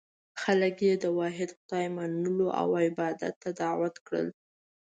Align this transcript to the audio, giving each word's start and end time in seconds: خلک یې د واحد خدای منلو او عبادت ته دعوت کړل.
خلک 0.41 0.75
یې 0.87 0.93
د 1.03 1.05
واحد 1.19 1.49
خدای 1.57 1.85
منلو 1.97 2.47
او 2.61 2.67
عبادت 2.83 3.33
ته 3.41 3.49
دعوت 3.61 3.95
کړل. 4.07 4.27